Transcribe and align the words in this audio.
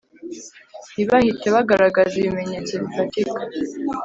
ntibahite 0.93 1.47
bagaragaza 1.55 2.13
ibimenyetso 2.17 2.73
bifatika 2.81 3.39